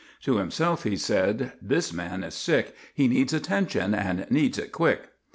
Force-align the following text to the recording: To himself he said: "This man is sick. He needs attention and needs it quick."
To 0.23 0.37
himself 0.37 0.81
he 0.83 0.95
said: 0.97 1.51
"This 1.61 1.93
man 1.93 2.23
is 2.23 2.33
sick. 2.33 2.73
He 2.95 3.07
needs 3.07 3.33
attention 3.33 3.93
and 3.93 4.25
needs 4.31 4.57
it 4.57 4.71
quick." 4.71 5.09